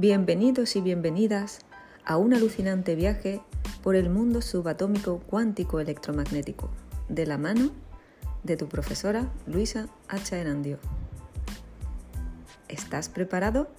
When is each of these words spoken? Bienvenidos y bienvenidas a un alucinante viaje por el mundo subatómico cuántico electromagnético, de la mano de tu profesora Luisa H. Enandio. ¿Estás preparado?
Bienvenidos 0.00 0.76
y 0.76 0.80
bienvenidas 0.80 1.58
a 2.04 2.18
un 2.18 2.32
alucinante 2.32 2.94
viaje 2.94 3.40
por 3.82 3.96
el 3.96 4.10
mundo 4.10 4.42
subatómico 4.42 5.18
cuántico 5.26 5.80
electromagnético, 5.80 6.70
de 7.08 7.26
la 7.26 7.36
mano 7.36 7.72
de 8.44 8.56
tu 8.56 8.68
profesora 8.68 9.28
Luisa 9.48 9.88
H. 10.06 10.40
Enandio. 10.40 10.78
¿Estás 12.68 13.08
preparado? 13.08 13.72